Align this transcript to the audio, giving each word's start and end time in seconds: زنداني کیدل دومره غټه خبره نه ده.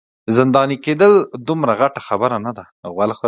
زنداني 0.37 0.75
کیدل 0.85 1.13
دومره 1.47 1.73
غټه 1.79 2.01
خبره 2.07 2.37
نه 2.45 2.51
ده. 2.57 2.63